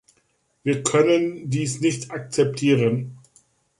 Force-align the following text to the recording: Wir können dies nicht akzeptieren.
Wir 0.63 0.81
können 0.81 1.51
dies 1.51 1.79
nicht 1.79 2.09
akzeptieren. 2.09 3.19